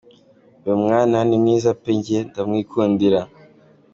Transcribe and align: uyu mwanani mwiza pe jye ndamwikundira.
uyu 0.63 0.77
mwanani 0.83 1.33
mwiza 1.41 1.71
pe 1.81 1.91
jye 2.05 2.19
ndamwikundira. 2.29 3.19